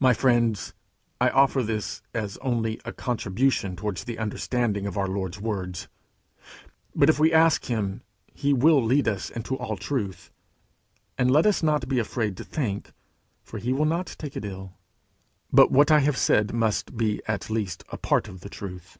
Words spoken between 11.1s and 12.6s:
And let us not be afraid to